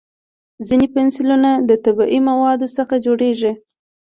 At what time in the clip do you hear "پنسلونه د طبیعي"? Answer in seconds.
0.95-2.19